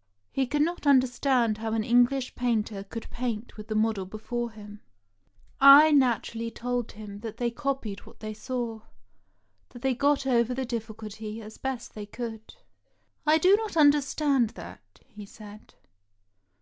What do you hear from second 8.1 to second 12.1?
they saw; that they got over the dijB&culty as best they